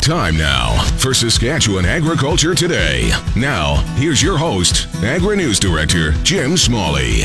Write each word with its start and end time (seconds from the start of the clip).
Time 0.00 0.38
now 0.38 0.82
for 0.96 1.12
Saskatchewan 1.12 1.84
Agriculture 1.84 2.54
Today. 2.54 3.10
Now, 3.36 3.74
here's 3.96 4.22
your 4.22 4.38
host, 4.38 4.88
Agri 5.04 5.36
News 5.36 5.60
Director 5.60 6.12
Jim 6.22 6.56
Smalley. 6.56 7.24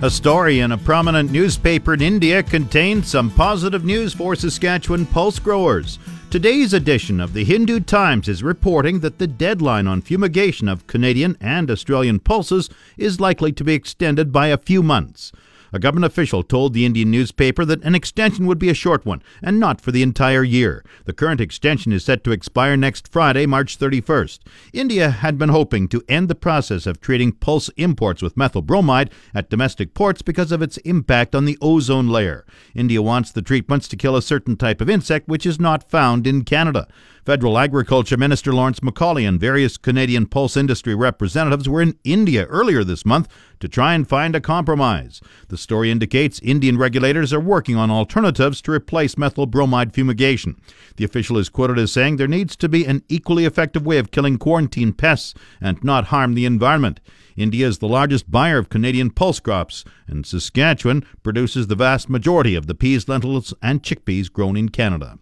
A 0.00 0.08
story 0.10 0.60
in 0.60 0.72
a 0.72 0.78
prominent 0.78 1.30
newspaper 1.30 1.92
in 1.92 2.00
India 2.00 2.42
contains 2.42 3.08
some 3.08 3.30
positive 3.30 3.84
news 3.84 4.14
for 4.14 4.34
Saskatchewan 4.34 5.04
pulse 5.04 5.38
growers. 5.38 5.98
Today's 6.30 6.72
edition 6.72 7.20
of 7.20 7.34
the 7.34 7.44
Hindu 7.44 7.80
Times 7.80 8.26
is 8.26 8.42
reporting 8.42 9.00
that 9.00 9.18
the 9.18 9.26
deadline 9.26 9.86
on 9.86 10.00
fumigation 10.00 10.66
of 10.66 10.86
Canadian 10.86 11.36
and 11.42 11.70
Australian 11.70 12.20
pulses 12.20 12.70
is 12.96 13.20
likely 13.20 13.52
to 13.52 13.64
be 13.64 13.74
extended 13.74 14.32
by 14.32 14.46
a 14.46 14.56
few 14.56 14.82
months. 14.82 15.30
A 15.72 15.78
government 15.78 16.10
official 16.10 16.42
told 16.42 16.74
the 16.74 16.84
Indian 16.84 17.10
newspaper 17.10 17.64
that 17.64 17.82
an 17.84 17.94
extension 17.94 18.46
would 18.46 18.58
be 18.58 18.70
a 18.70 18.74
short 18.74 19.06
one 19.06 19.22
and 19.42 19.60
not 19.60 19.80
for 19.80 19.92
the 19.92 20.02
entire 20.02 20.42
year. 20.42 20.84
The 21.04 21.12
current 21.12 21.40
extension 21.40 21.92
is 21.92 22.04
set 22.04 22.24
to 22.24 22.32
expire 22.32 22.76
next 22.76 23.08
Friday, 23.08 23.46
March 23.46 23.78
31st. 23.78 24.40
India 24.72 25.10
had 25.10 25.38
been 25.38 25.50
hoping 25.50 25.86
to 25.88 26.02
end 26.08 26.28
the 26.28 26.34
process 26.34 26.86
of 26.86 27.00
treating 27.00 27.32
pulse 27.32 27.68
imports 27.76 28.22
with 28.22 28.36
methyl 28.36 28.62
bromide 28.62 29.10
at 29.34 29.50
domestic 29.50 29.94
ports 29.94 30.22
because 30.22 30.50
of 30.50 30.62
its 30.62 30.76
impact 30.78 31.34
on 31.34 31.44
the 31.44 31.58
ozone 31.60 32.08
layer. 32.08 32.44
India 32.74 33.00
wants 33.00 33.30
the 33.30 33.42
treatments 33.42 33.86
to 33.88 33.96
kill 33.96 34.16
a 34.16 34.22
certain 34.22 34.56
type 34.56 34.80
of 34.80 34.90
insect 34.90 35.28
which 35.28 35.46
is 35.46 35.60
not 35.60 35.88
found 35.88 36.26
in 36.26 36.42
Canada. 36.42 36.88
Federal 37.24 37.58
Agriculture 37.58 38.16
Minister 38.16 38.52
Lawrence 38.52 38.80
MacAulay 38.80 39.28
and 39.28 39.38
various 39.38 39.76
Canadian 39.76 40.26
pulse 40.26 40.56
industry 40.56 40.94
representatives 40.94 41.68
were 41.68 41.82
in 41.82 41.98
India 42.02 42.46
earlier 42.46 42.82
this 42.82 43.04
month 43.04 43.28
to 43.60 43.68
try 43.68 43.94
and 43.94 44.08
find 44.08 44.34
a 44.34 44.40
compromise. 44.40 45.20
The 45.48 45.56
story 45.56 45.90
indicates 45.90 46.40
Indian 46.40 46.76
regulators 46.76 47.32
are 47.32 47.40
working 47.40 47.76
on 47.76 47.90
alternatives 47.90 48.60
to 48.62 48.72
replace 48.72 49.16
methyl 49.16 49.46
bromide 49.46 49.94
fumigation. 49.94 50.60
The 50.96 51.04
official 51.04 51.38
is 51.38 51.48
quoted 51.48 51.78
as 51.78 51.92
saying 51.92 52.16
there 52.16 52.26
needs 52.26 52.56
to 52.56 52.68
be 52.68 52.84
an 52.84 53.02
equally 53.08 53.44
effective 53.44 53.86
way 53.86 53.98
of 53.98 54.10
killing 54.10 54.38
quarantine 54.38 54.92
pests 54.92 55.34
and 55.60 55.82
not 55.84 56.06
harm 56.06 56.34
the 56.34 56.46
environment. 56.46 57.00
India 57.36 57.66
is 57.66 57.78
the 57.78 57.88
largest 57.88 58.30
buyer 58.30 58.58
of 58.58 58.68
Canadian 58.68 59.10
pulse 59.10 59.40
crops, 59.40 59.84
and 60.06 60.26
Saskatchewan 60.26 61.06
produces 61.22 61.68
the 61.68 61.74
vast 61.74 62.10
majority 62.10 62.54
of 62.54 62.66
the 62.66 62.74
peas, 62.74 63.08
lentils, 63.08 63.54
and 63.62 63.82
chickpeas 63.82 64.32
grown 64.32 64.56
in 64.56 64.68
Canada. 64.68 65.18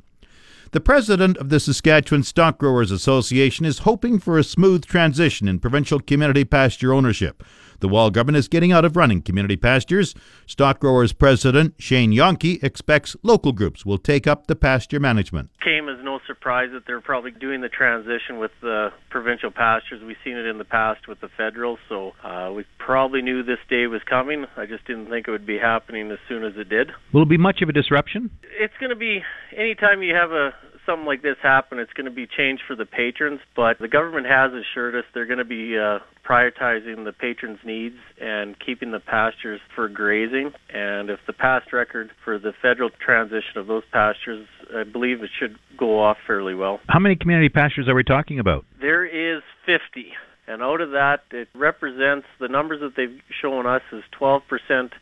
The 0.70 0.80
president 0.80 1.38
of 1.38 1.48
the 1.48 1.60
Saskatchewan 1.60 2.22
Stock 2.24 2.58
Growers 2.58 2.90
Association 2.90 3.64
is 3.64 3.80
hoping 3.80 4.18
for 4.18 4.36
a 4.36 4.44
smooth 4.44 4.84
transition 4.84 5.48
in 5.48 5.60
provincial 5.60 5.98
community 5.98 6.44
pasture 6.44 6.92
ownership. 6.92 7.42
The 7.80 7.88
Wall 7.88 8.10
government 8.10 8.38
is 8.38 8.48
getting 8.48 8.72
out 8.72 8.84
of 8.84 8.96
running 8.96 9.22
community 9.22 9.56
pastures. 9.56 10.14
Stock 10.46 10.80
Growers 10.80 11.12
President 11.12 11.74
Shane 11.78 12.12
Jahnke 12.12 12.62
expects 12.62 13.16
local 13.22 13.52
groups 13.52 13.86
will 13.86 13.98
take 13.98 14.26
up 14.26 14.48
the 14.48 14.56
pasture 14.56 14.98
management. 14.98 15.50
Came 15.62 15.88
as 15.88 15.98
no 16.02 16.18
surprise 16.26 16.70
that 16.72 16.86
they're 16.86 17.00
probably 17.00 17.30
doing 17.30 17.60
the 17.60 17.68
transition 17.68 18.38
with 18.38 18.50
the 18.60 18.92
provincial 19.10 19.52
pastures. 19.52 20.02
We've 20.02 20.16
seen 20.24 20.36
it 20.36 20.46
in 20.46 20.58
the 20.58 20.64
past 20.64 21.06
with 21.06 21.20
the 21.20 21.28
federal, 21.36 21.78
so 21.88 22.14
uh, 22.24 22.52
we 22.52 22.64
probably 22.78 23.22
knew 23.22 23.44
this 23.44 23.58
day 23.70 23.86
was 23.86 24.02
coming. 24.08 24.46
I 24.56 24.66
just 24.66 24.84
didn't 24.86 25.08
think 25.08 25.28
it 25.28 25.30
would 25.30 25.46
be 25.46 25.58
happening 25.58 26.10
as 26.10 26.18
soon 26.28 26.44
as 26.44 26.54
it 26.56 26.68
did. 26.68 26.90
Will 27.12 27.22
it 27.22 27.28
be 27.28 27.38
much 27.38 27.62
of 27.62 27.68
a 27.68 27.72
disruption? 27.72 28.30
It's 28.58 28.74
going 28.80 28.90
to 28.90 28.96
be 28.96 29.22
anytime 29.56 30.02
you 30.02 30.14
have 30.14 30.32
a 30.32 30.52
something 30.88 31.06
like 31.06 31.22
this 31.22 31.36
happen, 31.42 31.78
it's 31.78 31.92
going 31.92 32.06
to 32.06 32.10
be 32.10 32.26
change 32.26 32.60
for 32.66 32.74
the 32.74 32.86
patrons. 32.86 33.40
But 33.54 33.78
the 33.78 33.88
government 33.88 34.26
has 34.26 34.52
assured 34.52 34.94
us 34.94 35.04
they're 35.12 35.26
going 35.26 35.38
to 35.38 35.44
be 35.44 35.76
uh, 35.78 35.98
prioritizing 36.28 37.04
the 37.04 37.12
patrons' 37.12 37.58
needs 37.64 37.96
and 38.20 38.56
keeping 38.58 38.90
the 38.90 39.00
pastures 39.00 39.60
for 39.74 39.88
grazing. 39.88 40.52
And 40.72 41.10
if 41.10 41.20
the 41.26 41.32
past 41.32 41.72
record 41.72 42.10
for 42.24 42.38
the 42.38 42.52
federal 42.62 42.90
transition 43.04 43.56
of 43.56 43.66
those 43.66 43.84
pastures, 43.92 44.46
I 44.74 44.84
believe 44.84 45.22
it 45.22 45.30
should 45.38 45.56
go 45.76 46.00
off 46.02 46.16
fairly 46.26 46.54
well. 46.54 46.80
How 46.88 46.98
many 46.98 47.16
community 47.16 47.48
pastures 47.48 47.88
are 47.88 47.94
we 47.94 48.04
talking 48.04 48.38
about? 48.38 48.64
There 48.80 49.04
is 49.04 49.42
50. 49.66 50.12
And 50.48 50.62
out 50.62 50.80
of 50.80 50.92
that, 50.92 51.24
it 51.30 51.48
represents 51.54 52.26
the 52.40 52.48
numbers 52.48 52.80
that 52.80 52.96
they've 52.96 53.20
shown 53.42 53.66
us 53.66 53.82
is 53.92 54.02
12% 54.18 54.40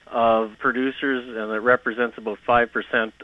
of 0.08 0.50
producers, 0.58 1.24
and 1.24 1.52
it 1.52 1.60
represents 1.60 2.18
about 2.18 2.38
5% 2.46 2.66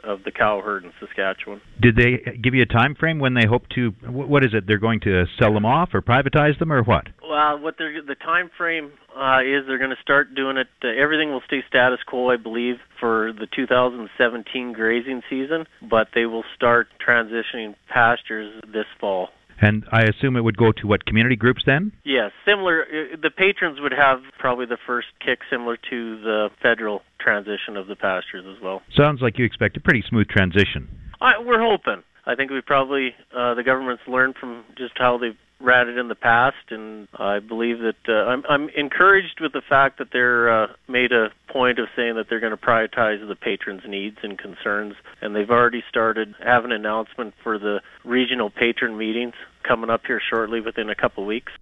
of 0.05 0.22
the 0.22 0.31
cow 0.31 0.61
herd 0.65 0.84
in 0.84 0.93
Saskatchewan. 1.00 1.61
Did 1.81 1.97
they 1.97 2.38
give 2.41 2.55
you 2.55 2.62
a 2.62 2.66
time 2.66 2.94
frame 2.94 3.19
when 3.19 3.34
they 3.34 3.47
hope 3.47 3.69
to? 3.75 3.91
What 4.06 4.44
is 4.44 4.55
it? 4.55 4.69
They're 4.69 4.78
going 4.78 5.00
to 5.00 5.25
sell 5.37 5.53
them 5.53 5.66
off 5.66 5.91
or 5.94 6.00
privatize 6.00 6.56
them 6.61 6.72
or 6.72 6.84
what? 6.84 7.09
Well, 7.28 7.59
what 7.59 7.75
they're, 7.77 8.00
the 8.03 8.15
time 8.15 8.50
frame 8.56 8.93
uh, 9.16 9.41
is 9.41 9.66
they're 9.66 9.78
going 9.78 9.91
to 9.91 10.03
start 10.03 10.34
doing 10.34 10.59
it. 10.59 10.69
Uh, 10.84 10.88
everything 10.88 11.31
will 11.32 11.43
stay 11.47 11.65
status 11.69 11.99
quo, 12.06 12.31
I 12.31 12.37
believe, 12.37 12.77
for 13.00 13.32
the 13.32 13.49
2017 13.55 14.72
grazing 14.72 15.22
season, 15.28 15.66
but 15.82 16.09
they 16.15 16.27
will 16.27 16.44
start 16.55 16.87
transitioning 17.05 17.75
pastures 17.88 18.62
this 18.72 18.87
fall. 19.00 19.31
And 19.62 19.84
I 19.93 20.03
assume 20.03 20.37
it 20.37 20.41
would 20.41 20.56
go 20.56 20.73
to 20.73 20.87
what 20.89 21.06
community 21.06 21.37
groups 21.37 21.62
then? 21.65 21.93
Yes, 22.05 22.33
similar. 22.45 22.83
Uh, 22.83 23.17
the 23.23 23.31
patrons 23.31 23.81
would 23.81 23.93
have 23.93 24.19
probably 24.39 24.67
the 24.67 24.77
first 24.87 25.06
kick, 25.25 25.39
similar 25.49 25.77
to 25.89 26.21
the 26.21 26.50
federal 26.61 27.03
transition 27.21 27.77
of 27.77 27.87
the 27.87 27.95
pastures 27.95 28.45
as 28.45 28.61
well. 28.61 28.83
Sounds 28.95 29.23
like 29.23 29.39
you 29.39 29.45
expect 29.45 29.77
a 29.77 29.81
pretty 29.81 30.03
smooth 30.09 30.27
transition. 30.27 30.89
I, 31.21 31.39
we're 31.39 31.62
hoping. 31.62 32.03
I 32.27 32.34
think 32.34 32.50
we 32.50 32.61
probably 32.61 33.15
uh, 33.37 33.55
the 33.55 33.62
government's 33.62 34.03
learned 34.09 34.34
from 34.39 34.65
just 34.77 34.93
how 34.97 35.17
they've 35.19 35.39
it 35.71 35.99
in 35.99 36.09
the 36.09 36.15
past, 36.15 36.71
and 36.71 37.09
I 37.15 37.39
believe 37.39 37.78
that 37.81 38.09
uh, 38.09 38.12
I'm, 38.12 38.45
I'm 38.49 38.69
encouraged 38.71 39.41
with 39.41 39.53
the 39.53 39.62
fact 39.62 39.99
that 39.99 40.09
they're 40.12 40.65
uh, 40.65 40.67
made 40.89 41.12
a 41.12 41.31
point 41.49 41.78
of 41.78 41.89
saying 41.95 42.17
that 42.17 42.28
they're 42.28 42.41
going 42.41 42.56
to 42.56 42.56
prioritize 42.56 43.27
the 43.27 43.37
patrons' 43.37 43.83
needs 43.87 44.19
and 44.23 44.39
concerns, 44.39 44.95
and 45.21 45.34
they've 45.34 45.50
already 45.50 45.83
started 45.89 46.34
have 46.43 46.65
an 46.65 46.73
announcement 46.73 47.34
for 47.43 47.59
the 47.59 47.81
regional 48.05 48.50
patron 48.50 48.97
meetings 48.97 49.34
coming 49.62 49.91
up 49.91 50.03
here 50.06 50.21
shortly 50.21 50.61
within 50.61 50.91
a 50.91 50.95
couple 50.95 51.25
weeks. 51.25 51.53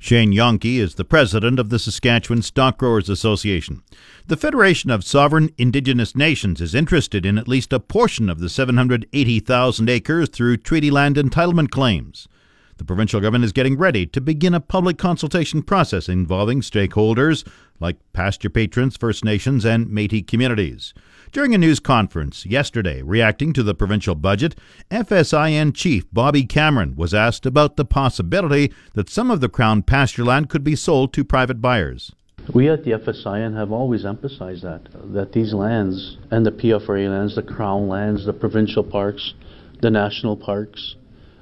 Shane 0.00 0.32
Jahnke 0.32 0.78
is 0.78 0.94
the 0.94 1.04
president 1.04 1.58
of 1.58 1.70
the 1.70 1.78
Saskatchewan 1.78 2.42
Stock 2.42 2.78
Growers 2.78 3.08
Association. 3.08 3.82
The 4.28 4.36
Federation 4.36 4.90
of 4.90 5.02
Sovereign 5.02 5.50
Indigenous 5.58 6.14
Nations 6.14 6.60
is 6.60 6.72
interested 6.72 7.26
in 7.26 7.36
at 7.36 7.48
least 7.48 7.72
a 7.72 7.80
portion 7.80 8.30
of 8.30 8.38
the 8.38 8.48
780,000 8.48 9.90
acres 9.90 10.28
through 10.28 10.58
treaty 10.58 10.92
land 10.92 11.16
entitlement 11.16 11.70
claims. 11.70 12.28
The 12.78 12.84
provincial 12.84 13.20
government 13.20 13.44
is 13.44 13.52
getting 13.52 13.76
ready 13.76 14.06
to 14.06 14.20
begin 14.20 14.54
a 14.54 14.60
public 14.60 14.98
consultation 14.98 15.62
process 15.62 16.08
involving 16.08 16.60
stakeholders 16.60 17.44
like 17.80 17.96
pasture 18.12 18.50
patrons, 18.50 18.96
First 18.96 19.24
Nations, 19.24 19.64
and 19.64 19.90
Metis 19.90 20.22
communities. 20.28 20.94
During 21.32 21.54
a 21.56 21.58
news 21.58 21.80
conference 21.80 22.46
yesterday 22.46 23.02
reacting 23.02 23.52
to 23.54 23.64
the 23.64 23.74
provincial 23.74 24.14
budget, 24.14 24.54
FSIN 24.92 25.74
chief 25.74 26.06
Bobby 26.12 26.44
Cameron 26.44 26.94
was 26.94 27.12
asked 27.12 27.46
about 27.46 27.76
the 27.76 27.84
possibility 27.84 28.72
that 28.94 29.10
some 29.10 29.32
of 29.32 29.40
the 29.40 29.48
Crown 29.48 29.82
pasture 29.82 30.24
land 30.24 30.48
could 30.48 30.62
be 30.62 30.76
sold 30.76 31.12
to 31.14 31.24
private 31.24 31.60
buyers. 31.60 32.12
We 32.54 32.68
at 32.68 32.84
the 32.84 32.92
FSIN 32.92 33.56
have 33.56 33.72
always 33.72 34.06
emphasized 34.06 34.62
that, 34.62 34.82
that 35.12 35.32
these 35.32 35.52
lands 35.52 36.16
and 36.30 36.46
the 36.46 36.52
PFRA 36.52 37.10
lands, 37.10 37.34
the 37.34 37.42
Crown 37.42 37.88
lands, 37.88 38.24
the 38.24 38.32
provincial 38.32 38.84
parks, 38.84 39.34
the 39.82 39.90
national 39.90 40.36
parks, 40.36 40.94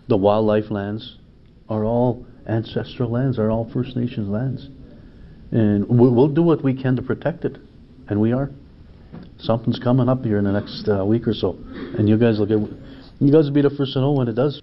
the 0.08 0.16
wildlife 0.16 0.70
lands, 0.70 1.18
are 1.68 1.84
all 1.84 2.26
ancestral 2.46 3.10
lands, 3.10 3.38
are 3.38 3.50
all 3.50 3.68
First 3.70 3.96
Nations 3.96 4.28
lands. 4.28 4.68
And 5.50 5.88
we'll 5.88 6.28
do 6.28 6.42
what 6.42 6.62
we 6.62 6.74
can 6.74 6.96
to 6.96 7.02
protect 7.02 7.44
it, 7.44 7.56
and 8.08 8.20
we 8.20 8.32
are. 8.32 8.50
Something's 9.38 9.78
coming 9.78 10.08
up 10.08 10.24
here 10.24 10.38
in 10.38 10.44
the 10.44 10.52
next 10.52 10.88
uh, 10.88 11.04
week 11.04 11.26
or 11.26 11.34
so, 11.34 11.58
and 11.98 12.08
you 12.08 12.16
guys 12.16 12.38
will 12.38 12.46
get, 12.46 12.58
you 13.20 13.32
guys 13.32 13.44
will 13.46 13.52
be 13.52 13.62
the 13.62 13.70
first 13.70 13.92
to 13.94 14.00
know 14.00 14.12
when 14.12 14.28
it 14.28 14.34
does. 14.34 14.60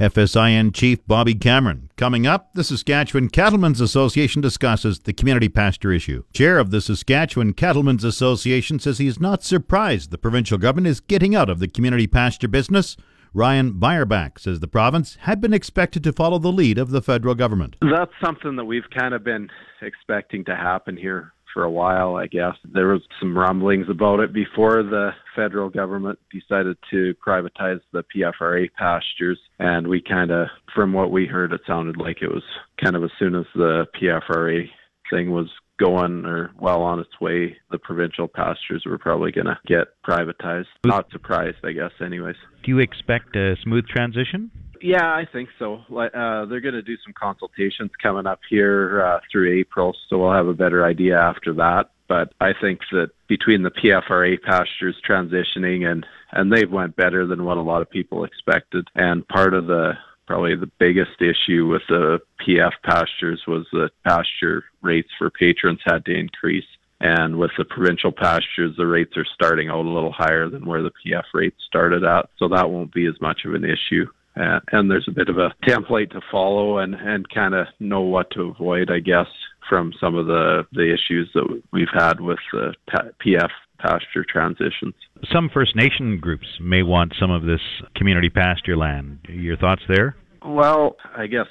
FSIN 0.00 0.74
Chief 0.74 1.06
Bobby 1.06 1.34
Cameron. 1.34 1.90
Coming 1.96 2.26
up, 2.26 2.54
the 2.54 2.64
Saskatchewan 2.64 3.28
Cattlemen's 3.28 3.80
Association 3.80 4.40
discusses 4.40 5.00
the 5.00 5.12
community 5.12 5.48
pasture 5.48 5.92
issue. 5.92 6.24
Chair 6.32 6.58
of 6.58 6.70
the 6.70 6.80
Saskatchewan 6.80 7.52
Cattlemen's 7.52 8.02
Association 8.02 8.78
says 8.78 8.98
he 8.98 9.06
is 9.06 9.20
not 9.20 9.44
surprised 9.44 10.10
the 10.10 10.18
provincial 10.18 10.58
government 10.58 10.86
is 10.88 11.00
getting 11.00 11.34
out 11.34 11.50
of 11.50 11.58
the 11.58 11.68
community 11.68 12.06
pasture 12.06 12.48
business. 12.48 12.96
Ryan 13.34 13.72
Beierbach 13.72 14.38
says 14.38 14.60
the 14.60 14.68
province 14.68 15.16
had 15.22 15.40
been 15.40 15.54
expected 15.54 16.04
to 16.04 16.12
follow 16.12 16.38
the 16.38 16.52
lead 16.52 16.76
of 16.76 16.90
the 16.90 17.00
federal 17.00 17.34
government. 17.34 17.76
That's 17.80 18.12
something 18.22 18.56
that 18.56 18.66
we've 18.66 18.88
kind 18.96 19.14
of 19.14 19.24
been 19.24 19.48
expecting 19.80 20.44
to 20.44 20.54
happen 20.54 20.98
here 20.98 21.32
for 21.54 21.64
a 21.64 21.70
while, 21.70 22.16
I 22.16 22.26
guess. 22.26 22.54
There 22.72 22.88
was 22.88 23.02
some 23.20 23.36
rumblings 23.36 23.86
about 23.88 24.20
it 24.20 24.32
before 24.32 24.82
the 24.82 25.10
federal 25.34 25.70
government 25.70 26.18
decided 26.30 26.76
to 26.90 27.14
privatize 27.26 27.80
the 27.92 28.04
PFRA 28.14 28.68
pastures. 28.78 29.38
And 29.58 29.88
we 29.88 30.02
kind 30.02 30.30
of, 30.30 30.48
from 30.74 30.92
what 30.92 31.10
we 31.10 31.26
heard, 31.26 31.52
it 31.52 31.60
sounded 31.66 31.96
like 31.96 32.18
it 32.20 32.28
was 32.28 32.44
kind 32.82 32.96
of 32.96 33.04
as 33.04 33.10
soon 33.18 33.34
as 33.34 33.46
the 33.54 33.86
PFRA 34.00 34.66
thing 35.10 35.30
was 35.30 35.48
going 35.78 36.24
or 36.24 36.50
well 36.58 36.82
on 36.82 36.98
its 37.00 37.20
way, 37.20 37.56
the 37.70 37.78
provincial 37.78 38.28
pastures 38.28 38.84
were 38.86 38.98
probably 38.98 39.32
going 39.32 39.46
to 39.46 39.58
get 39.66 39.88
privatized. 40.06 40.66
Not 40.84 41.10
surprised, 41.10 41.58
I 41.64 41.72
guess, 41.72 41.92
anyways. 42.04 42.36
Do 42.62 42.70
you 42.70 42.78
expect 42.78 43.36
a 43.36 43.56
smooth 43.62 43.86
transition? 43.86 44.50
Yeah, 44.80 45.04
I 45.04 45.26
think 45.30 45.48
so. 45.58 45.76
Uh, 45.96 46.44
they're 46.46 46.60
going 46.60 46.74
to 46.74 46.82
do 46.82 46.96
some 47.04 47.14
consultations 47.14 47.90
coming 48.02 48.26
up 48.26 48.40
here 48.50 49.02
uh, 49.02 49.20
through 49.30 49.60
April, 49.60 49.94
so 50.08 50.18
we'll 50.18 50.32
have 50.32 50.48
a 50.48 50.54
better 50.54 50.84
idea 50.84 51.18
after 51.18 51.54
that. 51.54 51.90
But 52.08 52.34
I 52.40 52.52
think 52.60 52.80
that 52.90 53.10
between 53.28 53.62
the 53.62 53.70
PFRA 53.70 54.42
pastures 54.42 55.00
transitioning 55.08 55.90
and 55.90 56.04
and 56.32 56.52
they 56.52 56.64
went 56.64 56.96
better 56.96 57.26
than 57.26 57.44
what 57.44 57.58
a 57.58 57.62
lot 57.62 57.82
of 57.82 57.90
people 57.90 58.24
expected. 58.24 58.88
And 58.94 59.26
part 59.28 59.54
of 59.54 59.66
the 59.66 59.92
probably 60.32 60.56
the 60.56 60.70
biggest 60.78 61.20
issue 61.20 61.66
with 61.66 61.82
the 61.90 62.18
PF 62.40 62.72
pastures 62.84 63.42
was 63.46 63.66
that 63.72 63.90
pasture 64.08 64.64
rates 64.80 65.10
for 65.18 65.28
patrons 65.28 65.78
had 65.84 66.02
to 66.06 66.18
increase. 66.18 66.64
And 67.00 67.36
with 67.36 67.50
the 67.58 67.66
provincial 67.66 68.12
pastures, 68.12 68.74
the 68.78 68.86
rates 68.86 69.14
are 69.18 69.26
starting 69.34 69.68
out 69.68 69.84
a 69.84 69.90
little 69.90 70.10
higher 70.10 70.48
than 70.48 70.64
where 70.64 70.82
the 70.82 70.92
PF 71.04 71.24
rates 71.34 71.58
started 71.66 72.02
at. 72.02 72.30
So 72.38 72.48
that 72.48 72.70
won't 72.70 72.94
be 72.94 73.04
as 73.04 73.20
much 73.20 73.40
of 73.44 73.52
an 73.52 73.62
issue. 73.62 74.06
And 74.34 74.90
there's 74.90 75.06
a 75.06 75.12
bit 75.12 75.28
of 75.28 75.36
a 75.36 75.52
template 75.68 76.12
to 76.12 76.22
follow 76.30 76.78
and, 76.78 76.94
and 76.94 77.28
kind 77.28 77.52
of 77.52 77.66
know 77.78 78.00
what 78.00 78.30
to 78.30 78.44
avoid, 78.44 78.90
I 78.90 79.00
guess, 79.00 79.26
from 79.68 79.92
some 80.00 80.14
of 80.14 80.28
the, 80.28 80.66
the 80.72 80.94
issues 80.94 81.28
that 81.34 81.62
we've 81.74 81.92
had 81.92 82.20
with 82.20 82.38
the 82.54 82.74
PF 83.22 83.50
pasture 83.78 84.24
transitions. 84.26 84.94
Some 85.30 85.50
First 85.52 85.76
Nation 85.76 86.18
groups 86.18 86.46
may 86.58 86.82
want 86.82 87.12
some 87.20 87.30
of 87.30 87.42
this 87.42 87.60
community 87.96 88.30
pasture 88.30 88.78
land. 88.78 89.18
Your 89.28 89.58
thoughts 89.58 89.82
there? 89.88 90.16
Well, 90.44 90.96
I 91.16 91.26
guess 91.26 91.46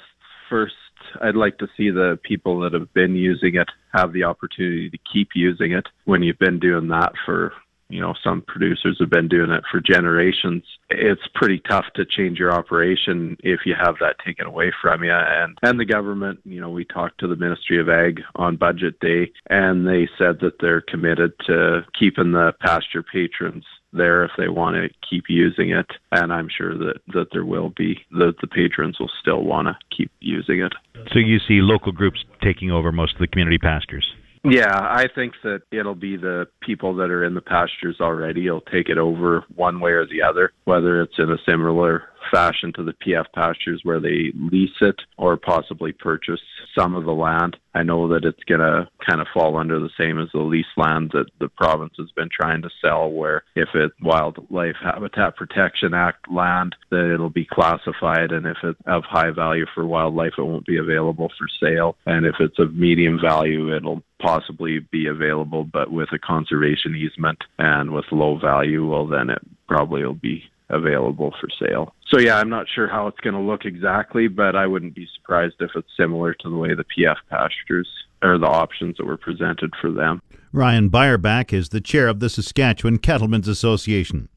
first 0.50 0.74
I'd 1.20 1.36
like 1.36 1.58
to 1.58 1.68
see 1.76 1.90
the 1.90 2.18
people 2.22 2.60
that 2.60 2.72
have 2.72 2.92
been 2.94 3.14
using 3.14 3.56
it 3.56 3.68
have 3.92 4.12
the 4.12 4.24
opportunity 4.24 4.90
to 4.90 4.98
keep 5.12 5.30
using 5.34 5.72
it. 5.72 5.86
When 6.04 6.22
you've 6.22 6.38
been 6.38 6.58
doing 6.58 6.88
that 6.88 7.12
for 7.24 7.52
you 7.88 8.00
know 8.00 8.14
some 8.24 8.42
producers 8.42 8.96
have 8.98 9.10
been 9.10 9.28
doing 9.28 9.50
it 9.50 9.62
for 9.70 9.78
generations 9.78 10.62
it's 10.88 11.20
pretty 11.34 11.60
tough 11.68 11.84
to 11.94 12.06
change 12.06 12.38
your 12.38 12.50
operation 12.50 13.36
if 13.40 13.60
you 13.66 13.74
have 13.78 13.96
that 14.00 14.16
taken 14.24 14.46
away 14.46 14.72
from 14.80 15.04
you. 15.04 15.12
And 15.12 15.58
and 15.62 15.78
the 15.78 15.84
government 15.84 16.40
you 16.44 16.60
know 16.60 16.70
we 16.70 16.84
talked 16.84 17.20
to 17.20 17.28
the 17.28 17.36
ministry 17.36 17.78
of 17.78 17.88
ag 17.88 18.22
on 18.34 18.56
budget 18.56 18.98
day 19.00 19.30
and 19.50 19.86
they 19.86 20.08
said 20.16 20.40
that 20.40 20.58
they're 20.60 20.80
committed 20.80 21.32
to 21.46 21.84
keeping 21.98 22.32
the 22.32 22.54
pasture 22.60 23.02
patrons 23.02 23.64
there 23.92 24.24
if 24.24 24.30
they 24.36 24.48
want 24.48 24.76
to 24.76 24.88
keep 25.08 25.24
using 25.28 25.70
it. 25.70 25.86
And 26.10 26.32
i'm 26.32 26.48
sure 26.48 26.76
that 26.76 27.00
that 27.08 27.28
there 27.32 27.44
will 27.44 27.70
be 27.70 28.04
that 28.12 28.34
the 28.40 28.46
patrons 28.46 28.98
will 28.98 29.10
still 29.20 29.42
want 29.42 29.68
to 29.68 29.76
keep 29.96 30.10
using 30.20 30.60
it. 30.60 30.72
So 31.12 31.18
you 31.18 31.38
see 31.38 31.60
local 31.60 31.92
groups 31.92 32.24
taking 32.42 32.70
over 32.70 32.92
most 32.92 33.14
of 33.14 33.20
the 33.20 33.26
community 33.26 33.58
pastures 33.58 34.06
yeah, 34.44 34.76
I 34.76 35.06
think 35.14 35.34
that 35.44 35.62
it'll 35.70 35.94
be 35.94 36.16
the 36.16 36.48
people 36.60 36.94
that 36.96 37.10
are 37.10 37.24
in 37.24 37.34
the 37.34 37.40
pastures 37.40 38.00
already. 38.00 38.50
will 38.50 38.60
take 38.60 38.88
it 38.88 38.98
over 38.98 39.44
one 39.54 39.78
way 39.78 39.92
or 39.92 40.06
the 40.06 40.22
other, 40.22 40.52
whether 40.64 41.00
it's 41.00 41.18
in 41.18 41.30
a 41.30 41.38
similar 41.46 42.08
fashion 42.30 42.72
to 42.72 42.82
the 42.82 42.94
PF 42.94 43.26
pastures 43.34 43.80
where 43.84 44.00
they 44.00 44.32
lease 44.34 44.80
it 44.80 45.00
or 45.16 45.36
possibly 45.36 45.92
purchase 45.92 46.40
some 46.76 46.94
of 46.94 47.04
the 47.04 47.12
land. 47.12 47.56
I 47.74 47.82
know 47.82 48.08
that 48.08 48.24
it's 48.24 48.42
going 48.44 48.60
to 48.60 48.88
kind 49.06 49.20
of 49.20 49.26
fall 49.32 49.56
under 49.56 49.78
the 49.78 49.90
same 49.98 50.18
as 50.18 50.28
the 50.32 50.40
lease 50.40 50.66
land 50.76 51.10
that 51.14 51.26
the 51.40 51.48
province 51.48 51.94
has 51.98 52.10
been 52.12 52.28
trying 52.28 52.62
to 52.62 52.70
sell, 52.80 53.10
where 53.10 53.44
if 53.54 53.68
it's 53.74 53.94
Wildlife 54.02 54.76
Habitat 54.82 55.36
Protection 55.36 55.94
Act 55.94 56.30
land, 56.30 56.76
that 56.90 57.12
it'll 57.12 57.30
be 57.30 57.46
classified, 57.46 58.32
and 58.32 58.46
if 58.46 58.58
it's 58.62 58.78
of 58.86 59.04
high 59.04 59.30
value 59.30 59.66
for 59.74 59.86
wildlife, 59.86 60.34
it 60.36 60.42
won't 60.42 60.66
be 60.66 60.76
available 60.76 61.30
for 61.38 61.48
sale. 61.60 61.96
And 62.06 62.26
if 62.26 62.36
it's 62.40 62.58
of 62.58 62.74
medium 62.74 63.18
value, 63.20 63.74
it'll 63.74 64.02
possibly 64.22 64.78
be 64.78 65.06
available, 65.06 65.64
but 65.64 65.90
with 65.90 66.08
a 66.12 66.18
conservation 66.18 66.94
easement 66.94 67.42
and 67.58 67.90
with 67.90 68.04
low 68.12 68.38
value, 68.38 68.88
well, 68.88 69.06
then 69.06 69.28
it 69.30 69.42
probably 69.66 70.04
will 70.04 70.14
be 70.14 70.44
available 70.70 71.34
for 71.40 71.48
sale. 71.60 71.94
So 72.08 72.18
yeah, 72.18 72.36
I'm 72.36 72.48
not 72.48 72.66
sure 72.74 72.88
how 72.88 73.06
it's 73.06 73.20
going 73.20 73.34
to 73.34 73.40
look 73.40 73.64
exactly, 73.64 74.28
but 74.28 74.56
I 74.56 74.66
wouldn't 74.66 74.94
be 74.94 75.06
surprised 75.16 75.56
if 75.60 75.70
it's 75.74 75.88
similar 75.96 76.34
to 76.34 76.48
the 76.48 76.56
way 76.56 76.74
the 76.74 76.84
PF 76.84 77.16
pastures 77.28 77.88
or 78.22 78.38
the 78.38 78.46
options 78.46 78.96
that 78.96 79.06
were 79.06 79.16
presented 79.16 79.72
for 79.80 79.90
them. 79.90 80.22
Ryan 80.52 80.90
Beierbach 80.90 81.52
is 81.52 81.70
the 81.70 81.80
chair 81.80 82.08
of 82.08 82.20
the 82.20 82.28
Saskatchewan 82.28 82.98
Cattlemen's 82.98 83.48
Association. 83.48 84.28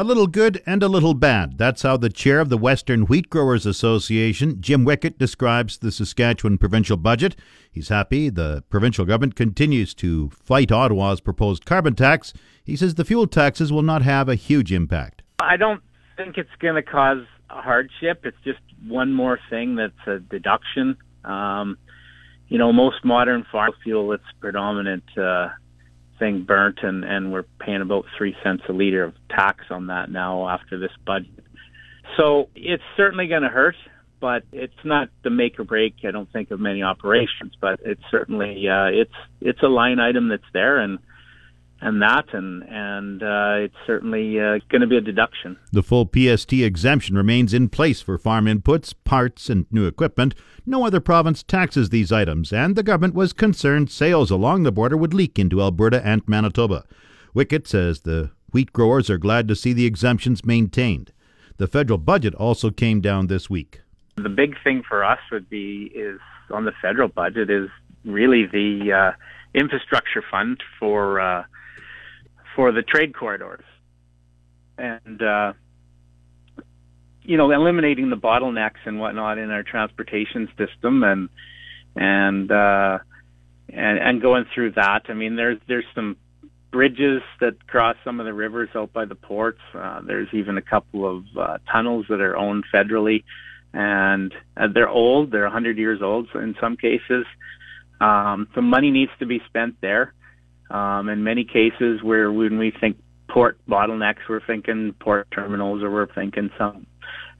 A 0.00 0.10
little 0.10 0.28
good 0.28 0.62
and 0.64 0.82
a 0.82 0.88
little 0.88 1.12
bad. 1.12 1.58
That's 1.58 1.82
how 1.82 1.98
the 1.98 2.08
chair 2.08 2.40
of 2.40 2.48
the 2.48 2.56
Western 2.56 3.02
Wheat 3.02 3.28
Growers 3.28 3.66
Association, 3.66 4.58
Jim 4.62 4.86
Wickett, 4.86 5.18
describes 5.18 5.76
the 5.76 5.92
Saskatchewan 5.92 6.56
provincial 6.56 6.96
budget. 6.96 7.36
He's 7.70 7.90
happy 7.90 8.30
the 8.30 8.64
provincial 8.70 9.04
government 9.04 9.34
continues 9.34 9.92
to 9.96 10.30
fight 10.30 10.72
Ottawa's 10.72 11.20
proposed 11.20 11.66
carbon 11.66 11.94
tax. 11.96 12.32
He 12.64 12.76
says 12.76 12.94
the 12.94 13.04
fuel 13.04 13.26
taxes 13.26 13.70
will 13.70 13.82
not 13.82 14.00
have 14.00 14.26
a 14.30 14.36
huge 14.36 14.72
impact. 14.72 15.20
I 15.38 15.58
don't 15.58 15.82
think 16.16 16.38
it's 16.38 16.48
going 16.60 16.76
to 16.76 16.82
cause 16.82 17.26
a 17.50 17.60
hardship. 17.60 18.24
It's 18.24 18.40
just 18.42 18.60
one 18.88 19.12
more 19.12 19.38
thing 19.50 19.76
that's 19.76 20.06
a 20.06 20.18
deduction. 20.18 20.96
Um, 21.26 21.76
you 22.48 22.56
know, 22.56 22.72
most 22.72 23.04
modern 23.04 23.44
farm 23.52 23.72
fuel, 23.84 24.14
it's 24.14 24.24
predominant 24.40 25.04
uh, 25.18 25.50
thing 26.20 26.44
burnt, 26.44 26.78
and, 26.82 27.02
and 27.04 27.32
we're 27.32 27.46
paying 27.58 27.82
about 27.82 28.04
three 28.16 28.36
cents 28.44 28.62
a 28.68 28.72
liter 28.72 29.02
of 29.02 29.14
tax 29.28 29.64
on 29.70 29.88
that 29.88 30.08
now 30.08 30.48
after 30.48 30.78
this 30.78 30.92
budget. 31.04 31.44
So 32.16 32.48
it's 32.54 32.82
certainly 32.96 33.26
going 33.26 33.42
to 33.42 33.48
hurt, 33.48 33.74
but 34.20 34.44
it's 34.52 34.72
not 34.84 35.08
the 35.24 35.30
make 35.30 35.58
or 35.58 35.64
break. 35.64 35.94
I 36.06 36.12
don't 36.12 36.30
think 36.32 36.52
of 36.52 36.60
many 36.60 36.82
operations, 36.82 37.54
but 37.60 37.80
it's 37.84 38.02
certainly 38.10 38.68
uh, 38.68 38.86
it's 38.86 39.14
it's 39.40 39.62
a 39.62 39.68
line 39.68 39.98
item 39.98 40.28
that's 40.28 40.42
there, 40.52 40.78
and 40.78 40.98
and 41.80 42.02
that, 42.02 42.32
and 42.32 42.62
and 42.68 43.22
uh, 43.22 43.54
it's 43.64 43.76
certainly 43.86 44.38
uh, 44.38 44.58
going 44.68 44.80
to 44.80 44.86
be 44.86 44.96
a 44.96 45.00
deduction. 45.00 45.58
The 45.72 45.82
full 45.82 46.08
PST 46.12 46.52
exemption 46.52 47.16
remains 47.16 47.54
in 47.54 47.68
place 47.68 48.00
for 48.02 48.18
farm 48.18 48.46
inputs, 48.46 48.94
parts, 49.04 49.48
and 49.48 49.66
new 49.70 49.86
equipment. 49.86 50.34
No 50.66 50.84
other 50.86 51.00
province 51.00 51.42
taxes 51.42 51.88
these 51.88 52.12
items, 52.12 52.52
and 52.52 52.76
the 52.76 52.82
government 52.82 53.14
was 53.14 53.32
concerned 53.32 53.90
sales 53.90 54.30
along 54.30 54.62
the 54.62 54.72
border 54.72 54.96
would 54.96 55.14
leak 55.14 55.38
into 55.38 55.62
Alberta 55.62 56.04
and 56.04 56.26
Manitoba. 56.28 56.84
Wickett 57.34 57.66
says 57.66 58.00
the 58.00 58.30
wheat 58.52 58.72
growers 58.72 59.08
are 59.08 59.18
glad 59.18 59.48
to 59.48 59.56
see 59.56 59.72
the 59.72 59.86
exemptions 59.86 60.44
maintained. 60.44 61.12
The 61.56 61.66
federal 61.66 61.98
budget 61.98 62.34
also 62.34 62.70
came 62.70 63.00
down 63.00 63.26
this 63.26 63.48
week. 63.48 63.82
The 64.16 64.28
big 64.28 64.56
thing 64.62 64.82
for 64.86 65.04
us 65.04 65.20
would 65.30 65.48
be 65.48 65.90
is 65.94 66.20
on 66.50 66.64
the 66.64 66.72
federal 66.82 67.08
budget 67.08 67.48
is 67.48 67.68
really 68.04 68.46
the 68.46 68.92
uh, 68.92 69.12
infrastructure 69.54 70.22
fund 70.30 70.62
for 70.78 71.20
uh, 71.20 71.44
for 72.56 72.72
the 72.72 72.82
trade 72.82 73.14
corridors, 73.14 73.64
and 74.78 75.22
uh, 75.22 75.52
you 77.22 77.36
know, 77.36 77.50
eliminating 77.50 78.10
the 78.10 78.16
bottlenecks 78.16 78.84
and 78.84 78.98
whatnot 78.98 79.38
in 79.38 79.50
our 79.50 79.62
transportation 79.62 80.48
system, 80.56 81.02
and 81.04 81.28
and 81.96 82.50
uh, 82.50 82.98
and 83.68 83.98
and 83.98 84.22
going 84.22 84.46
through 84.54 84.72
that. 84.72 85.02
I 85.08 85.14
mean, 85.14 85.36
there's 85.36 85.58
there's 85.68 85.84
some 85.94 86.16
bridges 86.70 87.22
that 87.40 87.66
cross 87.66 87.96
some 88.04 88.20
of 88.20 88.26
the 88.26 88.32
rivers 88.32 88.68
out 88.74 88.92
by 88.92 89.04
the 89.04 89.14
ports. 89.14 89.60
Uh, 89.74 90.00
there's 90.02 90.28
even 90.32 90.56
a 90.56 90.62
couple 90.62 91.06
of 91.06 91.24
uh, 91.36 91.58
tunnels 91.70 92.06
that 92.08 92.20
are 92.20 92.36
owned 92.36 92.64
federally, 92.72 93.24
and 93.72 94.32
uh, 94.56 94.68
they're 94.72 94.88
old. 94.88 95.30
They're 95.30 95.44
100 95.44 95.78
years 95.78 96.00
old 96.02 96.28
in 96.34 96.54
some 96.60 96.76
cases. 96.76 97.26
Um, 98.00 98.48
some 98.54 98.68
money 98.68 98.90
needs 98.90 99.12
to 99.18 99.26
be 99.26 99.42
spent 99.46 99.80
there. 99.80 100.14
Um, 100.70 101.08
in 101.08 101.24
many 101.24 101.44
cases, 101.44 102.02
where 102.02 102.32
when 102.32 102.58
we 102.58 102.70
think 102.70 102.96
port 103.28 103.58
bottlenecks, 103.68 104.28
we're 104.28 104.44
thinking 104.44 104.94
port 105.00 105.28
terminals, 105.32 105.82
or 105.82 105.90
we're 105.90 106.12
thinking 106.12 106.50
something 106.56 106.86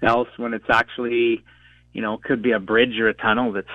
else. 0.02 0.28
When 0.36 0.52
it's 0.54 0.68
actually, 0.68 1.44
you 1.92 2.02
know, 2.02 2.18
could 2.18 2.42
be 2.42 2.52
a 2.52 2.58
bridge 2.58 2.98
or 2.98 3.08
a 3.08 3.14
tunnel 3.14 3.52
that's 3.52 3.68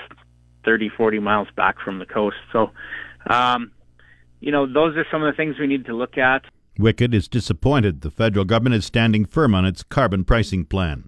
30, 0.66 0.90
40 0.90 1.20
miles 1.20 1.48
back 1.56 1.80
from 1.80 2.00
the 2.00 2.06
coast. 2.06 2.38
So, 2.52 2.72
um, 3.30 3.72
you 4.42 4.52
know, 4.52 4.66
those 4.66 4.98
are 4.98 5.06
some 5.10 5.24
of 5.24 5.32
the 5.32 5.38
things 5.38 5.58
we 5.60 5.68
need 5.68 5.86
to 5.86 5.96
look 5.96 6.18
at. 6.18 6.44
Wickett 6.78 7.14
is 7.14 7.30
disappointed 7.30 8.02
the 8.02 8.12
federal 8.12 8.44
government 8.44 8.76
is 8.76 8.86
standing 8.86 9.26
firm 9.26 9.56
on 9.56 9.66
its 9.66 9.82
carbon 9.84 10.26
pricing 10.26 10.66
plan. 10.66 11.08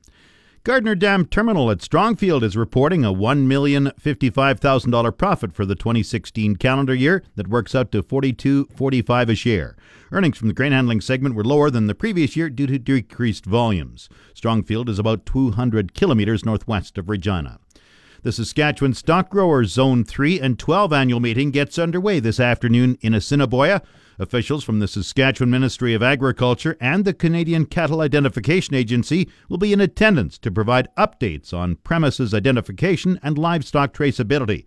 Gardiner 0.67 0.95
Dam 0.95 1.25
Terminal 1.25 1.71
at 1.71 1.77
Strongfield 1.77 2.43
is 2.43 2.57
reporting 2.57 3.05
a 3.05 3.13
$1,055,000 3.13 5.17
profit 5.17 5.53
for 5.53 5.65
the 5.65 5.75
2016 5.75 6.57
calendar 6.57 6.93
year 6.93 7.23
that 7.37 7.47
works 7.47 7.73
out 7.73 7.89
to 7.93 8.03
42.45 8.03 9.29
a 9.29 9.35
share. 9.35 9.77
Earnings 10.11 10.37
from 10.37 10.49
the 10.49 10.53
grain 10.53 10.73
handling 10.73 10.99
segment 10.99 11.35
were 11.35 11.45
lower 11.45 11.69
than 11.69 11.87
the 11.87 11.95
previous 11.95 12.35
year 12.35 12.49
due 12.49 12.67
to 12.67 12.77
decreased 12.77 13.45
volumes. 13.45 14.09
Strongfield 14.35 14.89
is 14.89 14.99
about 14.99 15.25
200 15.25 15.93
kilometers 15.93 16.43
northwest 16.43 16.97
of 16.97 17.07
Regina. 17.07 17.61
The 18.23 18.31
Saskatchewan 18.31 18.93
Stock 18.93 19.29
Growers 19.29 19.71
Zone 19.71 20.03
3 20.03 20.39
and 20.39 20.57
12 20.57 20.91
annual 20.91 21.19
meeting 21.19 21.51
gets 21.51 21.77
underway 21.77 22.19
this 22.19 22.39
afternoon 22.39 22.97
in 23.01 23.13
Assiniboia. 23.13 23.81
Officials 24.19 24.63
from 24.63 24.79
the 24.79 24.87
Saskatchewan 24.87 25.51
Ministry 25.51 25.93
of 25.93 26.01
Agriculture 26.01 26.75
and 26.81 27.05
the 27.05 27.13
Canadian 27.13 27.65
Cattle 27.65 28.01
Identification 28.01 28.73
Agency 28.73 29.29
will 29.47 29.59
be 29.59 29.71
in 29.71 29.79
attendance 29.79 30.39
to 30.39 30.51
provide 30.51 30.87
updates 30.97 31.53
on 31.53 31.75
premises 31.75 32.33
identification 32.33 33.19
and 33.21 33.37
livestock 33.37 33.93
traceability. 33.93 34.65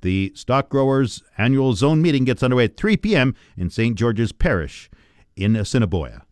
The 0.00 0.32
Stock 0.34 0.68
Growers 0.68 1.22
Annual 1.36 1.74
Zone 1.74 2.02
meeting 2.02 2.24
gets 2.24 2.42
underway 2.42 2.64
at 2.64 2.76
3 2.76 2.96
p.m. 2.96 3.34
in 3.56 3.70
St. 3.70 3.96
George's 3.96 4.32
Parish 4.32 4.90
in 5.36 5.54
Assiniboia. 5.54 6.22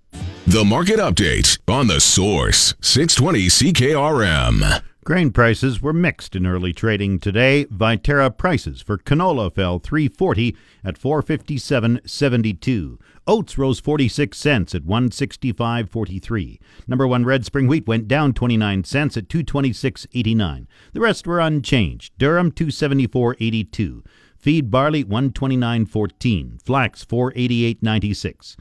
The 0.46 0.64
Market 0.64 0.99
Update 0.99 1.58
on 1.68 1.87
the 1.87 2.00
Source, 2.00 2.75
620 2.80 3.46
CKRM. 3.46 4.82
Grain 5.06 5.30
prices 5.30 5.80
were 5.80 5.92
mixed 5.92 6.34
in 6.34 6.44
early 6.44 6.72
trading 6.72 7.20
today. 7.20 7.64
Viterra 7.66 8.36
prices 8.36 8.82
for 8.82 8.98
canola 8.98 9.54
fell 9.54 9.78
340 9.78 10.56
at 10.82 10.98
457.72. 10.98 12.98
Oats 13.25 13.56
rose 13.56 13.78
46 13.78 14.36
cents 14.36 14.75
at 14.75 14.82
165.43. 14.82 16.58
Number 16.88 17.06
1 17.06 17.25
red 17.25 17.44
spring 17.44 17.68
wheat 17.68 17.86
went 17.86 18.08
down 18.08 18.32
29 18.32 18.82
cents 18.82 19.16
at 19.16 19.28
226.89. 19.28 20.66
The 20.92 21.00
rest 21.00 21.25
were 21.25 21.38
unchanged. 21.38 22.12
Durum 22.18 22.50
274.82. 22.50 24.04
Feed 24.36 24.72
barley 24.72 25.04
129.14. 25.04 26.62
Flax 26.62 27.04
488.96. 27.04 28.56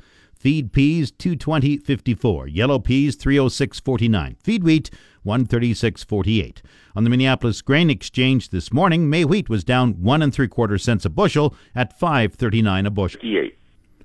Feed 0.46 0.74
peas 0.74 1.12
220.54. 1.12 2.50
Yellow 2.52 2.78
peas 2.78 3.18
306.49. 3.18 4.36
Feed 4.44 4.64
wheat 4.64 4.92
136.48. 5.26 6.62
On 6.96 7.04
the 7.04 7.10
Minneapolis 7.10 7.64
Grain 7.64 7.90
Exchange 7.90 8.52
this 8.52 8.72
morning, 8.72 9.10
May 9.10 9.26
wheat 9.26 9.50
was 9.50 9.64
down 9.64 10.04
one 10.04 10.22
and 10.22 10.32
three 10.32 10.48
quarter 10.48 10.78
cents 10.78 11.04
a 11.04 11.10
bushel 11.10 11.56
at 11.74 12.00
5.39 12.00 12.86
a 12.86 12.92
bushel. 12.92 13.22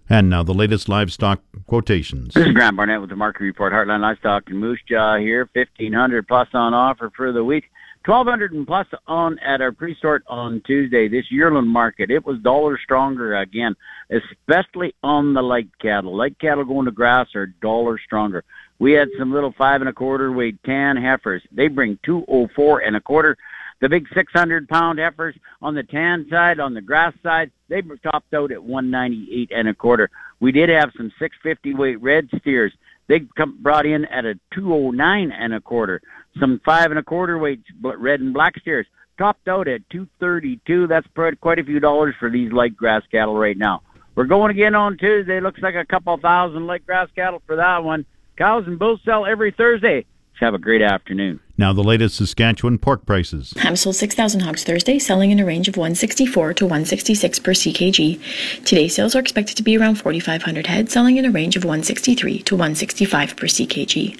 And 0.08 0.30
now 0.30 0.42
the 0.42 0.54
latest 0.54 0.88
livestock 0.88 1.42
quotations. 1.66 2.32
This 2.32 2.46
is 2.46 2.54
Grant 2.54 2.74
Barnett 2.74 3.02
with 3.02 3.10
the 3.10 3.16
market 3.16 3.42
report. 3.42 3.74
Heartland 3.74 4.00
Livestock 4.00 4.44
and 4.46 4.58
Moose 4.58 4.80
Jaw 4.88 5.18
here. 5.18 5.46
Fifteen 5.52 5.92
hundred 5.92 6.26
plus 6.26 6.48
on 6.54 6.72
offer 6.72 7.12
for 7.14 7.32
the 7.32 7.44
week. 7.44 7.70
1200 8.06 8.54
and 8.54 8.66
plus 8.66 8.86
on 9.06 9.38
at 9.40 9.60
our 9.60 9.72
pre-sort 9.72 10.24
on 10.26 10.62
Tuesday. 10.66 11.06
This 11.06 11.30
yearling 11.30 11.68
market, 11.68 12.10
it 12.10 12.24
was 12.24 12.38
dollar 12.38 12.78
stronger 12.82 13.36
again, 13.36 13.76
especially 14.08 14.94
on 15.02 15.34
the 15.34 15.42
light 15.42 15.68
cattle. 15.82 16.16
Light 16.16 16.38
cattle 16.38 16.64
going 16.64 16.86
to 16.86 16.92
grass 16.92 17.28
are 17.34 17.48
dollar 17.60 17.98
stronger. 17.98 18.42
We 18.78 18.92
had 18.92 19.08
some 19.18 19.30
little 19.30 19.52
five 19.58 19.82
and 19.82 19.90
a 19.90 19.92
quarter 19.92 20.32
weight 20.32 20.56
tan 20.64 20.96
heifers. 20.96 21.42
They 21.52 21.68
bring 21.68 21.98
204 22.02 22.80
and 22.80 22.96
a 22.96 23.00
quarter. 23.00 23.36
The 23.82 23.88
big 23.90 24.06
600 24.14 24.66
pound 24.66 24.98
heifers 24.98 25.34
on 25.60 25.74
the 25.74 25.82
tan 25.82 26.26
side, 26.30 26.58
on 26.58 26.72
the 26.72 26.80
grass 26.80 27.12
side, 27.22 27.50
they 27.68 27.82
topped 28.02 28.32
out 28.32 28.50
at 28.50 28.62
198 28.62 29.52
and 29.54 29.68
a 29.68 29.74
quarter. 29.74 30.08
We 30.40 30.52
did 30.52 30.70
have 30.70 30.92
some 30.96 31.12
650 31.18 31.74
weight 31.74 32.00
red 32.00 32.30
steers. 32.40 32.72
They 33.10 33.22
come, 33.36 33.58
brought 33.60 33.86
in 33.86 34.04
at 34.04 34.24
a 34.24 34.38
209 34.54 35.32
and 35.32 35.52
a 35.52 35.60
quarter. 35.60 36.00
Some 36.38 36.60
five 36.64 36.90
and 36.90 36.98
a 36.98 37.02
quarter 37.02 37.38
weights, 37.38 37.64
red 37.82 38.20
and 38.20 38.32
black 38.32 38.56
steers, 38.60 38.86
topped 39.18 39.48
out 39.48 39.66
at 39.66 39.80
232. 39.90 40.86
That's 40.86 41.08
quite 41.40 41.58
a 41.58 41.64
few 41.64 41.80
dollars 41.80 42.14
for 42.20 42.30
these 42.30 42.52
light 42.52 42.76
grass 42.76 43.02
cattle 43.10 43.36
right 43.36 43.58
now. 43.58 43.82
We're 44.14 44.26
going 44.26 44.52
again 44.52 44.76
on 44.76 44.96
Tuesday. 44.96 45.40
Looks 45.40 45.60
like 45.60 45.74
a 45.74 45.84
couple 45.84 46.16
thousand 46.18 46.68
light 46.68 46.86
grass 46.86 47.08
cattle 47.16 47.42
for 47.48 47.56
that 47.56 47.82
one. 47.82 48.06
Cows 48.38 48.62
and 48.68 48.78
bulls 48.78 49.00
sell 49.04 49.26
every 49.26 49.50
Thursday. 49.50 50.06
Have 50.38 50.54
a 50.54 50.58
great 50.58 50.80
afternoon. 50.80 51.40
Now 51.60 51.74
the 51.74 51.84
latest 51.84 52.16
Saskatchewan 52.16 52.78
pork 52.78 53.04
prices. 53.04 53.52
Ham 53.58 53.76
sold 53.76 53.94
6,000 53.96 54.40
hogs 54.40 54.64
Thursday, 54.64 54.98
selling 54.98 55.30
in 55.30 55.38
a 55.38 55.44
range 55.44 55.68
of 55.68 55.76
164 55.76 56.54
to 56.54 56.64
166 56.64 57.38
per 57.38 57.52
ckg. 57.52 58.64
Today 58.64 58.88
sales 58.88 59.14
are 59.14 59.18
expected 59.18 59.58
to 59.58 59.62
be 59.62 59.76
around 59.76 59.96
4,500 59.96 60.66
head, 60.66 60.90
selling 60.90 61.18
in 61.18 61.26
a 61.26 61.30
range 61.30 61.56
of 61.56 61.64
163 61.64 62.38
to 62.44 62.54
165 62.54 63.36
per 63.36 63.46
ckg. 63.46 64.18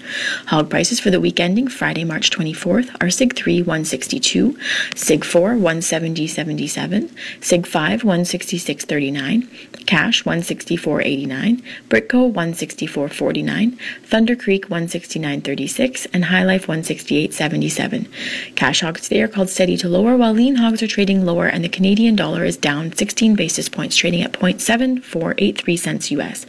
Hog 0.49 0.69
prices 0.69 0.99
for 0.99 1.09
the 1.09 1.19
week 1.19 1.39
ending 1.39 1.67
Friday, 1.67 2.03
March 2.03 2.29
24th 2.29 2.95
are 3.01 3.09
Sig 3.09 3.35
3 3.35 3.63
162, 3.63 4.55
Sig 4.95 5.25
4 5.25 5.55
170.77, 5.55 7.09
Sig 7.43 7.65
5 7.65 8.03
166.39, 8.03 9.87
Cash 9.87 10.23
164.89, 10.25 11.63
Britco 11.89 12.31
164.49, 12.31 13.79
Thunder 14.03 14.35
Creek 14.35 14.69
169.36, 14.69 16.05
and 16.13 16.25
HyLife 16.25 16.67
168. 16.67 17.30
77. 17.33 18.07
Cash 18.55 18.81
hogs 18.81 19.01
today 19.01 19.21
are 19.21 19.27
called 19.27 19.49
steady 19.49 19.77
to 19.77 19.89
lower, 19.89 20.15
while 20.15 20.33
lean 20.33 20.55
hogs 20.55 20.81
are 20.83 20.87
trading 20.87 21.25
lower, 21.25 21.47
and 21.47 21.63
the 21.63 21.69
Canadian 21.69 22.15
dollar 22.15 22.43
is 22.43 22.57
down 22.57 22.91
16 22.91 23.35
basis 23.35 23.69
points, 23.69 23.95
trading 23.95 24.21
at 24.21 24.33
0.7483 24.33 25.79
cents 25.79 26.11
US. 26.11 26.45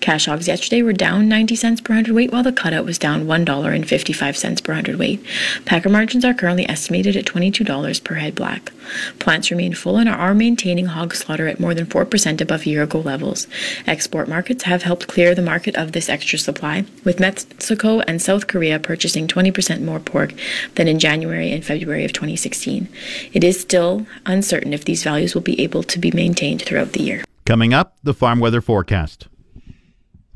Cash 0.00 0.26
hogs 0.26 0.48
yesterday 0.48 0.82
were 0.82 0.92
down 0.92 1.28
90 1.28 1.56
cents 1.56 1.80
per 1.80 1.94
hundredweight, 1.94 2.32
while 2.32 2.42
the 2.42 2.52
cutout 2.52 2.84
was 2.84 2.98
down 2.98 3.26
$1.55 3.26 4.64
per 4.64 4.74
hundredweight. 4.74 5.24
Packer 5.64 5.88
margins 5.88 6.24
are 6.24 6.34
currently 6.34 6.68
estimated 6.68 7.16
at 7.16 7.24
$22 7.24 8.04
per 8.04 8.14
head 8.14 8.34
black. 8.34 8.72
Plants 9.18 9.50
remain 9.50 9.74
full 9.74 9.96
and 9.96 10.08
are 10.08 10.34
maintaining 10.34 10.86
hog 10.86 11.14
slaughter 11.14 11.46
at 11.48 11.60
more 11.60 11.74
than 11.74 11.86
4% 11.86 12.40
above 12.40 12.66
year 12.66 12.82
ago 12.82 13.00
levels. 13.00 13.46
Export 13.86 14.28
markets 14.28 14.64
have 14.64 14.82
helped 14.82 15.08
clear 15.08 15.34
the 15.34 15.42
market 15.42 15.76
of 15.76 15.92
this 15.92 16.08
extra 16.08 16.38
supply, 16.38 16.84
with 17.04 17.20
Mexico 17.20 18.00
and 18.00 18.20
South 18.22 18.46
Korea 18.46 18.78
purchasing 18.78 19.26
20% 19.26 19.82
more 19.82 20.00
pork 20.00 20.25
than 20.74 20.88
in 20.88 20.98
January 20.98 21.52
and 21.52 21.64
February 21.64 22.04
of 22.04 22.12
2016. 22.12 22.88
It 23.32 23.44
is 23.44 23.60
still 23.60 24.06
uncertain 24.24 24.72
if 24.72 24.84
these 24.84 25.02
values 25.02 25.34
will 25.34 25.42
be 25.42 25.60
able 25.60 25.82
to 25.84 25.98
be 25.98 26.10
maintained 26.10 26.62
throughout 26.62 26.92
the 26.92 27.02
year. 27.02 27.24
Coming 27.44 27.72
up, 27.72 27.96
the 28.02 28.14
farm 28.14 28.40
weather 28.40 28.60
forecast. 28.60 29.28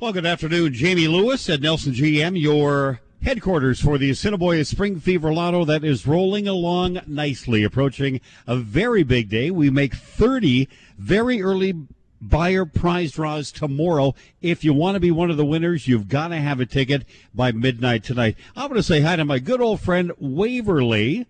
Well, 0.01 0.13
good 0.13 0.27
afternoon. 0.27 0.73
Jamie 0.73 1.09
Lewis 1.09 1.49
at 1.51 1.61
Nelson 1.61 1.93
GM, 1.93 2.41
your 2.41 3.01
headquarters 3.23 3.81
for 3.81 3.99
the 3.99 4.11
Assiniboia 4.11 4.65
Spring 4.65 4.99
Fever 4.99 5.33
Lotto 5.33 5.65
that 5.67 5.85
is 5.85 6.07
rolling 6.07 6.49
along 6.49 7.01
nicely, 7.07 7.65
approaching 7.65 8.21
a 8.47 8.57
very 8.57 9.03
big 9.03 9.29
day. 9.29 9.51
We 9.51 9.69
make 9.69 9.95
30 9.95 10.69
very 10.97 11.43
early 11.43 11.75
buyer 12.21 12.65
prize 12.65 13.13
draws 13.13 13.51
tomorrow. 13.53 14.15
If 14.41 14.65
you 14.65 14.75
want 14.75 14.97
to 14.97 15.01
be 15.01 15.11
one 15.11 15.31
of 15.31 15.37
the 15.37 15.45
winners, 15.45 15.89
you've 15.89 16.09
got 16.09 16.29
to 16.29 16.37
have 16.37 16.61
a 16.61 16.67
ticket 16.67 17.05
by 17.35 17.53
midnight 17.53 18.05
tonight. 18.05 18.37
I 18.57 18.63
want 18.63 18.75
to 18.75 18.83
say 18.83 19.01
hi 19.01 19.17
to 19.17 19.25
my 19.25 19.39
good 19.39 19.61
old 19.61 19.81
friend 19.81 20.13
Waverly 20.19 21.27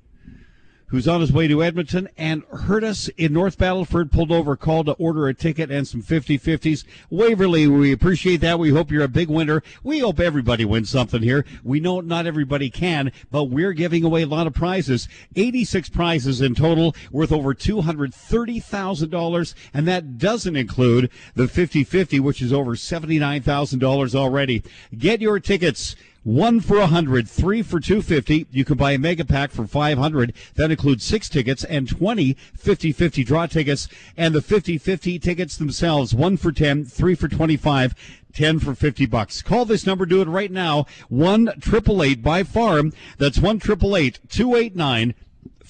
who's 0.91 1.09
on 1.09 1.21
his 1.21 1.33
way 1.33 1.49
to 1.49 1.63
Edmonton 1.63 2.09
and 2.17 2.45
heard 2.45 2.85
us 2.85 3.09
in 3.17 3.33
North 3.33 3.57
Battleford, 3.57 4.11
pulled 4.11 4.33
over, 4.33 4.57
called 4.57 4.87
to 4.87 4.93
order 4.93 5.29
a 5.29 5.35
ticket 5.35 5.71
and 5.71 5.87
some 5.87 6.03
50-50s. 6.03 6.85
Waverly, 7.11 7.69
we 7.69 7.93
appreciate 7.93 8.39
that. 8.39 8.59
We 8.59 8.71
hope 8.71 8.91
you're 8.91 9.05
a 9.05 9.09
big 9.09 9.29
winner. 9.29 9.63
We 9.83 10.01
hope 10.01 10.21
everybody 10.21 10.65
wins 10.65 10.91
something 10.91 11.23
here. 11.23 11.45
We 11.63 11.81
know 11.81 12.01
not 12.01 12.27
everybody 12.27 12.71
can, 12.71 13.13
but 13.31 13.45
we're 13.45 13.73
giving 13.73 14.05
away 14.05 14.23
a 14.23 14.27
lot 14.27 14.47
of 14.47 14.55
prizes. 14.55 15.09
86 15.37 15.89
prizes 15.91 16.41
in 16.41 16.55
total, 16.55 16.95
worth 17.11 17.33
over 17.33 17.55
$230,000, 17.55 19.55
and 19.73 19.89
that 19.89 20.19
doesn't 20.19 20.57
include 20.57 21.11
the 21.35 21.45
50-50, 21.45 22.21
which 22.21 22.43
is 22.43 22.53
over 22.53 22.73
$79,000 22.73 24.15
already. 24.15 24.63
Get 24.97 25.21
your 25.21 25.39
tickets 25.39 25.95
one 26.23 26.61
for 26.61 26.79
a 26.79 26.87
hundred, 26.87 27.29
three 27.29 27.63
for 27.63 27.81
two 27.81 28.03
fifty. 28.03 28.47
You 28.51 28.65
can 28.65 28.77
buy 28.77 28.93
a 28.93 28.99
mega 28.99 29.25
pack 29.25 29.51
for 29.51 29.67
five 29.67 29.99
hundred. 29.99 30.35
That 30.55 30.71
includes 30.71 31.05
six 31.05 31.29
tickets 31.29 31.65
and 31.65 31.89
20 31.89 32.37
50-50 32.59 33.25
draw 33.25 33.47
tickets, 33.47 33.89
and 34.17 34.35
the 34.35 34.41
50-50 34.41 35.21
tickets 35.21 35.57
themselves. 35.57 36.15
One 36.15 36.37
for 36.37 36.53
ten, 36.53 36.85
three 36.85 37.15
for 37.15 37.29
twenty-five. 37.29 37.95
10 38.33 38.61
for 38.61 38.77
50 38.77 39.07
bucks. 39.07 39.43
Call 39.43 39.65
this 39.65 39.85
number, 39.85 40.07
do 40.07 40.23
it 40.23 40.29
right 40.29 40.53
now. 40.53 40.87
1 41.09 41.55
triple 41.61 42.01
eight 42.01 42.23
by 42.23 42.45
farm. 42.45 42.93
That's 43.19 43.41
1 43.41 43.59
triple 43.59 43.97
eight 43.97 44.21
two 44.29 44.55
eight 44.55 44.77
nine 44.77 45.15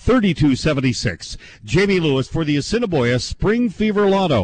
thirty 0.01 0.33
two 0.33 0.57
seventy 0.57 0.95
six. 0.95 1.37
Jamie 1.63 2.01
Lewis 2.01 2.27
for 2.27 2.43
the 2.43 2.57
Assiniboia 2.57 3.19
Spring 3.19 3.69
Fever 3.69 4.09
Lotto. 4.09 4.39